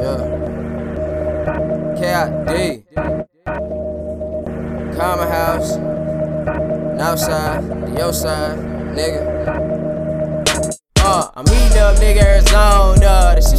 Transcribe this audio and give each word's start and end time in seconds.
Yeah. 0.00 0.20
KID. 1.96 2.84
CommaHouse. 4.96 5.70
North 6.96 7.18
side, 7.18 7.62
the 7.68 7.98
yo 7.98 8.12
side, 8.12 8.58
nigga. 8.96 9.22
Uh, 10.98 11.30
I'm 11.34 11.46
eating 11.48 11.78
up 11.78 11.96
nigga 11.96 12.22
Arizona. 12.22 13.03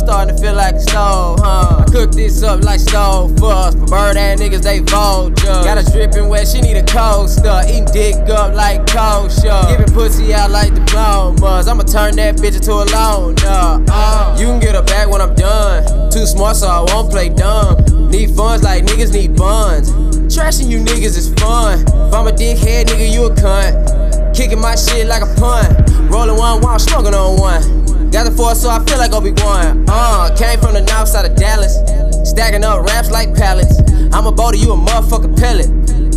Starting 0.06 0.36
to 0.36 0.40
feel 0.40 0.54
like 0.54 0.76
a 0.76 0.80
stove, 0.80 1.40
huh? 1.42 1.84
I 1.84 1.92
cook 1.92 2.12
this 2.12 2.44
up 2.44 2.64
like 2.64 2.80
Stouffer's. 2.80 3.76
Bird 3.90 4.18
ass 4.18 4.40
niggas, 4.40 4.62
they 4.62 4.78
vulture. 4.78 5.48
Got 5.66 5.80
a 5.80 5.92
dripping 5.92 6.30
wet, 6.30 6.48
she 6.48 6.62
need 6.62 6.78
a 6.78 6.86
coaster. 6.86 7.62
Eating 7.68 7.86
dick 7.86 8.30
up 8.30 8.54
like 8.54 8.86
kosher. 8.86 9.66
Giving 9.68 9.92
pussy 9.96 10.32
out 10.32 10.52
like 10.52 10.76
diplomas. 10.76 11.68
I'ma 11.68 11.82
turn 11.82 12.16
that 12.18 12.36
bitch 12.36 12.56
into 12.56 12.74
a 12.74 12.86
loner. 12.94 13.84
Uh, 13.90 14.38
you 14.40 14.46
can 14.46 14.60
get 14.60 14.76
her 14.76 14.84
back 14.84 15.10
when 15.10 15.22
I'm 15.22 15.34
done. 15.34 16.12
Too 16.12 16.28
smart, 16.28 16.58
so 16.58 16.68
I 16.68 16.86
won't 16.94 17.10
play 17.10 17.30
dumb. 17.30 17.84
Need 18.12 18.36
funds 18.36 18.64
like 18.64 18.86
niggas 18.86 19.12
need 19.12 19.36
buns. 19.36 19.90
Trashing 20.32 20.70
you 20.70 20.82
niggas 20.82 21.18
is 21.18 21.34
fun. 21.34 21.82
If 21.82 22.14
I'm 22.14 22.28
a 22.28 22.32
dickhead, 22.32 22.86
nigga, 22.86 23.12
you 23.12 23.26
a 23.26 23.32
cunt. 23.32 24.36
Kicking 24.36 24.62
my 24.62 24.76
shit 24.76 25.08
like 25.08 25.24
a 25.24 25.34
punt. 25.40 25.90
Rolling 26.12 26.38
one 26.38 26.62
while 26.62 26.74
I'm 26.74 26.80
smoking 26.80 27.14
on 27.16 27.40
one. 27.40 27.45
Got 28.16 28.32
the 28.32 28.32
force, 28.32 28.62
so 28.62 28.70
I 28.70 28.80
feel 28.86 28.98
like 28.98 29.12
Obi-Wan. 29.12 29.84
Uh, 29.90 30.34
came 30.40 30.58
from 30.62 30.72
the 30.72 30.80
north 30.80 31.10
side 31.10 31.30
of 31.30 31.36
Dallas. 31.36 31.76
Stacking 32.24 32.64
up 32.64 32.86
raps 32.88 33.12
like 33.12 33.36
pallets. 33.36 33.84
I'm 34.16 34.26
a 34.26 34.32
boulder, 34.32 34.56
you 34.56 34.72
a 34.72 34.78
motherfucking 34.78 35.36
pellet. 35.36 35.68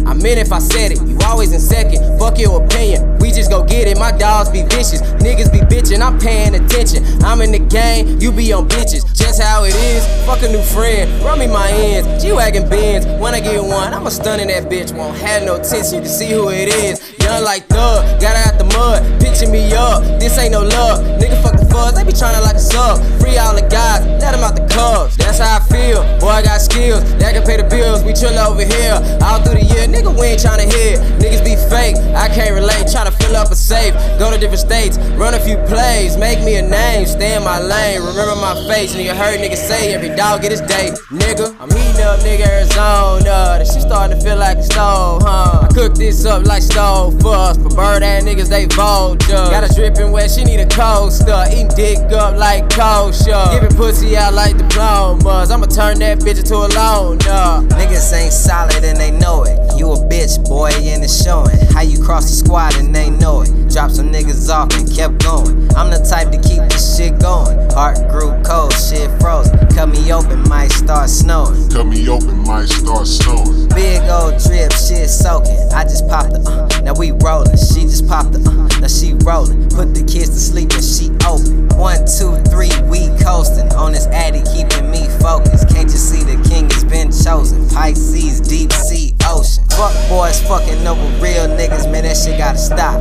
I 0.07 0.15
meant 0.15 0.39
if 0.39 0.53
I 0.53 0.61
said 0.61 0.93
it, 0.93 1.03
you 1.03 1.19
always 1.27 1.53
in 1.53 1.59
second. 1.59 1.99
Fuck 2.17 2.39
your 2.39 2.63
opinion, 2.63 3.19
we 3.19 3.33
just 3.33 3.51
go 3.51 3.65
get 3.65 3.89
it. 3.89 3.99
My 3.99 4.13
dogs 4.13 4.49
be 4.49 4.63
vicious, 4.63 5.03
niggas 5.19 5.51
be 5.51 5.59
bitchin', 5.59 6.01
I'm 6.01 6.21
paying 6.21 6.55
attention. 6.55 7.03
I'm 7.25 7.43
in 7.43 7.51
the 7.51 7.59
game, 7.59 8.21
you 8.21 8.31
be 8.31 8.53
on 8.53 8.69
bitches. 8.69 9.03
Just 9.13 9.43
how 9.43 9.65
it 9.65 9.75
is, 9.75 10.07
fuck 10.25 10.41
a 10.45 10.49
new 10.49 10.63
friend, 10.63 11.11
run 11.25 11.41
me 11.41 11.49
my 11.49 11.69
ends. 11.69 12.23
G 12.23 12.31
wagon 12.31 12.71
Benz, 12.71 13.07
when 13.21 13.35
I 13.35 13.41
get 13.41 13.61
one, 13.61 13.93
I'ma 13.93 14.11
stun 14.11 14.39
in 14.39 14.47
that 14.55 14.71
bitch. 14.71 14.97
Won't 14.97 15.19
have 15.19 15.43
no 15.43 15.59
tits, 15.59 15.93
you 15.93 15.99
can 15.99 16.09
see 16.09 16.31
who 16.31 16.49
it 16.51 16.69
is. 16.69 17.03
Young 17.19 17.43
like 17.43 17.67
Thug, 17.67 18.21
got 18.21 18.37
out 18.47 18.57
the 18.57 18.67
mud, 18.79 19.21
pitching 19.21 19.51
me 19.51 19.75
up. 19.75 20.05
This 20.21 20.39
ain't 20.39 20.53
no 20.53 20.63
love, 20.63 21.05
nigga 21.19 21.43
fuck 21.43 21.58
the 21.93 21.99
they 21.99 22.05
be 22.05 22.13
tryna 22.13 22.43
like 22.43 22.57
a 22.57 22.63
sub. 22.63 23.01
Free 23.21 23.39
all 23.39 23.55
the 23.55 23.67
guys, 23.67 24.05
let 24.21 24.33
them 24.33 24.45
out 24.45 24.57
the 24.57 24.67
cubs. 24.69 25.17
That's 25.17 25.39
how 25.39 25.59
I 25.59 25.61
feel, 25.69 26.03
boy, 26.21 26.29
I 26.29 26.43
got 26.43 26.61
skills, 26.61 27.03
that 27.19 27.35
can 27.35 27.45
pay 27.45 27.57
the 27.57 27.69
bills. 27.69 28.05
We 28.05 28.13
chill 28.13 28.37
over 28.39 28.65
here, 28.65 28.97
all 29.23 29.41
through 29.43 29.61
the 29.61 29.67
year, 29.67 29.87
nigga, 29.89 30.13
we 30.13 30.37
ain't 30.37 30.41
tryna 30.41 30.69
hear. 30.69 30.99
Niggas 31.19 31.45
be 31.45 31.57
fake, 31.69 31.97
I 32.15 32.29
can't 32.29 32.55
relate, 32.55 32.87
tryna 32.87 33.13
fill 33.17 33.37
up 33.37 33.51
a 33.51 33.57
safe. 33.57 33.95
Go 34.19 34.31
to 34.31 34.39
different 34.39 34.61
states, 34.61 34.99
run 35.17 35.35
a 35.35 35.41
few 35.41 35.57
plays, 35.67 36.17
make 36.17 36.41
me 36.45 36.57
a 36.57 36.63
name, 36.63 37.07
stay 37.07 37.37
in 37.37 37.43
my 37.45 37.61
lane. 37.61 38.01
Remember 38.01 38.37
my 38.37 38.55
face, 38.69 38.95
nigga, 38.95 39.17
heard 39.17 39.41
niggas 39.41 39.63
say 39.69 39.95
every 39.95 40.15
dog 40.15 40.43
get 40.43 40.53
his 40.53 40.63
day. 40.63 40.93
Nigga, 41.11 41.57
I'm 41.61 41.71
heating 41.71 42.03
up, 42.05 42.21
nigga, 42.21 42.47
Arizona. 42.47 43.59
The 43.59 43.65
shit 43.65 43.83
starting 43.83 44.17
to 44.17 44.23
feel 44.23 44.37
like 44.37 44.59
a 44.59 44.63
stove, 44.63 45.23
huh? 45.23 45.58
Cook 45.79 45.95
this 45.95 46.25
up 46.25 46.45
like 46.45 46.65
Stouffer's. 46.65 47.57
For 47.63 47.69
bird 47.69 48.03
ass 48.03 48.25
niggas, 48.25 48.49
they 48.49 48.67
vulture. 48.67 49.31
Got 49.31 49.63
a 49.63 49.73
dripping 49.73 50.11
wet, 50.11 50.29
she 50.29 50.43
need 50.43 50.59
a 50.59 50.67
coaster. 50.67 51.45
Eating 51.53 51.69
dick 51.69 51.99
up 52.11 52.37
like 52.37 52.69
kosher. 52.69 53.47
Giving 53.53 53.77
pussy 53.77 54.17
out 54.17 54.35
like 54.35 54.59
diplomas. 54.59 55.53
I'ma 55.53 55.67
turn 55.67 56.01
that 56.01 56.19
bitch 56.19 56.41
into 56.41 56.57
a 56.57 56.67
loner. 56.75 57.63
Niggas 57.79 58.13
ain't 58.13 58.33
solid 58.33 58.83
and 58.83 58.99
they 58.99 59.13
know 59.13 59.45
it. 59.45 59.55
You 59.79 59.93
a 59.93 59.97
bitch, 60.11 60.43
boy, 60.49 60.73
and 60.75 61.05
it's 61.05 61.23
showing. 61.23 61.57
How 61.71 61.83
you 61.83 62.03
cross 62.03 62.29
the 62.29 62.35
squad 62.35 62.75
and 62.75 62.93
they 62.93 63.11
know 63.11 63.43
it. 63.43 63.71
Drop 63.71 63.93
some 63.93 64.11
niggas 64.11 64.51
off 64.51 64.75
and 64.75 64.91
kept 64.93 65.23
going. 65.23 65.71
I'm 65.77 65.91
the 65.95 66.03
type 66.03 66.33
to 66.33 66.43
keep 66.43 66.59
this 66.75 66.99
shit 66.99 67.08
going. 67.21 67.59
Heart 67.71 68.09
grew 68.09 68.31
cold, 68.43 68.73
shit 68.73 69.11
frozen. 69.21 69.59
Cut 69.69 69.89
me 69.89 70.13
open, 70.13 70.49
might 70.49 70.73
start 70.73 71.09
snowing. 71.11 71.69
Cut 71.71 71.85
me 71.87 72.09
open, 72.09 72.39
might 72.47 72.69
start 72.69 73.07
snowing. 73.07 73.69
Big 73.69 74.03
old 74.09 74.39
drip, 74.43 74.73
shit 74.73 75.09
soaking. 75.09 75.59
I 75.73 75.85
just 75.85 76.09
popped 76.09 76.33
the 76.33 76.41
uh, 76.43 76.81
now 76.83 76.95
we 76.99 77.13
rollin'. 77.13 77.57
She 77.57 77.83
just 77.83 78.09
popped 78.09 78.33
the 78.33 78.41
uh, 78.41 78.81
now 78.81 78.89
she 78.89 79.15
rollin'. 79.25 79.69
Put 79.71 79.95
the 79.95 80.03
kids 80.03 80.31
to 80.31 80.41
sleep 80.41 80.73
and 80.73 80.83
she 80.83 81.11
open. 81.27 81.69
One, 81.79 82.03
two, 82.07 82.35
three, 82.51 82.75
we 82.91 83.07
coastin'. 83.23 83.71
On 83.77 83.93
this 83.93 84.07
addy, 84.09 84.43
keeping 84.51 84.91
me 84.91 85.07
focused. 85.21 85.69
Can't 85.69 85.91
you 85.91 86.01
see 86.01 86.25
the 86.25 86.43
king 86.49 86.69
has 86.71 86.85
been 86.85 87.13
chosen? 87.13 87.69
Pisces, 87.69 88.41
deep 88.41 88.73
sea, 88.73 89.15
ocean. 89.25 89.65
Fuck 89.79 89.95
boys 90.09 90.43
fucking 90.43 90.85
over 90.87 91.07
real 91.23 91.47
niggas, 91.47 91.91
man, 91.91 92.03
that 92.03 92.17
shit 92.17 92.39
gotta 92.39 92.59
stop. 92.59 92.99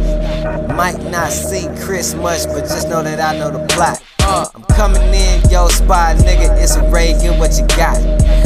Might 0.75 1.01
not 1.09 1.31
see 1.31 1.65
Chris 1.81 2.13
much, 2.13 2.45
but 2.45 2.61
just 2.61 2.87
know 2.87 3.01
that 3.01 3.19
I 3.19 3.39
know 3.39 3.49
the 3.49 3.65
plot. 3.73 4.03
I'm 4.37 4.63
coming 4.75 5.01
in 5.01 5.49
your 5.49 5.69
spot, 5.69 6.17
nigga. 6.17 6.53
It's 6.61 6.75
a 6.75 6.87
raid, 6.91 7.21
get 7.21 7.39
what 7.39 7.57
you 7.57 7.65
got. 7.73 7.97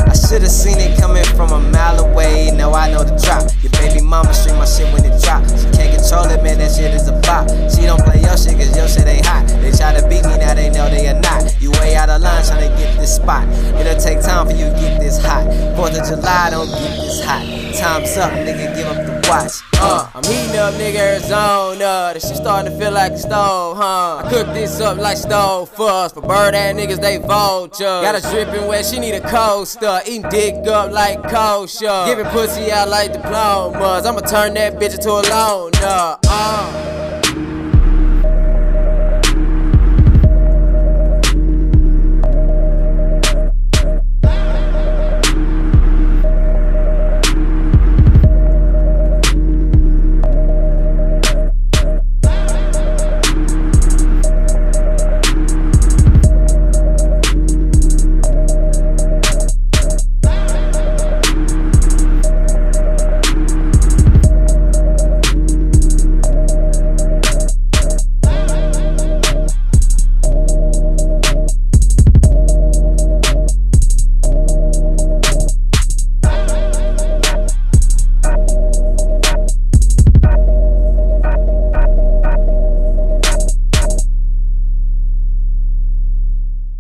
I 0.08 0.14
should've 0.16 0.48
seen 0.48 0.80
it 0.80 0.98
coming 0.98 1.26
from 1.36 1.52
a 1.52 1.60
mile 1.60 2.00
away. 2.00 2.52
Now 2.56 2.72
I 2.74 2.90
know 2.92 3.04
the 3.04 3.20
drop. 3.20 3.52
Your 3.60 3.72
baby 3.76 4.00
mama 4.00 4.34
stream 4.34 4.56
my 4.56 4.64
shit 4.64 4.88
when 4.94 5.04
it 5.04 5.20
drop. 5.22 5.44
She 5.52 5.68
can't 5.76 5.92
control 5.92 6.32
it, 6.32 6.42
man. 6.44 6.60
That 6.60 6.72
shit 6.72 6.94
is 6.96 7.10
a 7.10 7.16
bop. 7.28 7.52
She 7.68 7.84
don't 7.84 8.00
play 8.08 8.22
your 8.24 8.38
shit, 8.40 8.56
cause 8.56 8.72
your 8.72 8.88
shit 8.88 9.06
ain't 9.06 9.26
hot. 9.26 9.44
They 9.60 9.72
try 9.76 9.92
to 9.92 10.08
beat 10.08 10.24
me, 10.24 10.40
now 10.40 10.54
they 10.56 10.70
know 10.70 10.88
they 10.88 11.12
are 11.12 11.20
not. 11.20 11.44
You 11.60 11.72
way 11.84 11.96
out 11.96 12.08
of 12.08 12.22
line 12.22 12.46
trying 12.46 12.72
to 12.72 12.72
get 12.80 12.96
this 12.96 13.18
spot. 13.18 13.44
It'll 13.76 14.00
take 14.00 14.22
time 14.22 14.48
for 14.48 14.56
you 14.56 14.72
to 14.72 14.76
get 14.80 15.00
this 15.00 15.20
hot. 15.20 15.44
4th 15.76 16.00
of 16.00 16.08
July, 16.08 16.52
don't 16.52 16.72
get 16.72 16.96
this 16.96 17.20
hot. 17.26 17.44
Time's 17.76 18.16
up, 18.16 18.32
nigga. 18.32 18.76
Give 18.76 18.88
up 18.88 18.96
the 19.04 19.21
watch. 19.32 19.62
Uh, 19.74 20.10
I'm 20.14 20.24
heating 20.24 20.58
up, 20.58 20.74
nigga, 20.76 20.96
Arizona. 20.96 22.12
The 22.14 22.20
shit 22.20 22.38
starting 22.38 22.72
to 22.72 22.78
feel 22.78 22.92
like 22.92 23.14
a 23.14 23.18
stove, 23.18 23.78
huh? 23.78 24.22
I 24.24 24.30
cook 24.30 24.48
this 24.54 24.80
up 24.80 24.98
like 24.98 25.18
Stouffer's. 25.18 26.14
For 26.14 26.22
bird 26.22 26.54
ass 26.54 26.76
niggas, 26.76 27.02
they 27.02 27.18
vulture. 27.18 27.84
Got 27.84 28.16
a 28.16 28.22
dripping 28.22 28.68
wet, 28.68 28.86
she 28.86 29.00
need 29.00 29.16
a 29.16 29.22
coaster. 29.22 30.02
Eating 30.06 30.30
dick 30.30 30.68
up 30.68 30.92
like 30.92 31.22
kosher. 31.30 32.04
Giving 32.06 32.26
pussy 32.28 32.72
out 32.72 32.90
like 32.90 33.14
diplomas. 33.14 34.06
I'ma 34.06 34.22
turn 34.22 34.54
that 34.56 34.74
bitch 34.76 34.96
into 34.96 35.10
a 35.10 35.22
loner. 35.30 36.18
Uh. 36.28 37.01